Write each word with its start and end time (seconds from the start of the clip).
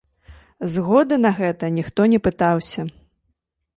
Згоды 0.75 1.15
на 1.25 1.31
гэта 1.41 1.69
ніхто 1.77 2.01
не 2.15 2.19
пытаўся. 2.29 2.81